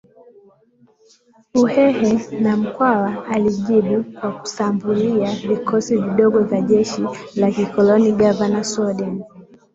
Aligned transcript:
Uhehe 1.55 2.09
na 2.39 2.57
Mkwawa 2.57 3.27
alijibu 3.27 4.03
kwa 4.19 4.31
kusambulia 4.39 5.35
vikosi 5.35 5.97
vidogo 5.97 6.39
vya 6.39 6.61
jeshi 6.61 7.05
la 7.35 7.51
kikoloni 7.51 8.11
Gavana 8.11 8.63
Soden 8.63 9.23